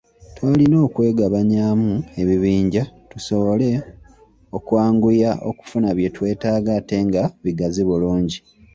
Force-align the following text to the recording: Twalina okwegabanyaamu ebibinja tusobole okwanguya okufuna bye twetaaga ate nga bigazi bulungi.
Twalina 0.35 0.77
okwegabanyaamu 0.87 1.91
ebibinja 2.21 2.83
tusobole 3.11 3.69
okwanguya 4.57 5.31
okufuna 5.49 5.89
bye 5.97 6.09
twetaaga 6.15 6.69
ate 6.79 6.97
nga 7.07 7.23
bigazi 7.43 7.81
bulungi. 7.89 8.37